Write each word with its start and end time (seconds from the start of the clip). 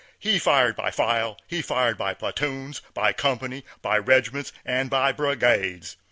He 0.17 0.39
fired 0.39 0.75
by 0.75 0.89
file, 0.89 1.37
he 1.47 1.61
fired 1.61 1.95
by 1.95 2.15
platoons, 2.15 2.81
by 2.95 3.13
company, 3.13 3.63
by 3.83 3.99
regiments, 3.99 4.51
and 4.65 4.89
by 4.89 5.11
brigades. 5.11 5.95